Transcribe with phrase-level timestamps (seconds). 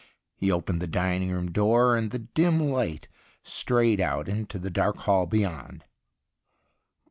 [0.35, 3.07] He opened the dining room door, and the dim light
[3.43, 5.83] strayed out into the dark hall beyond.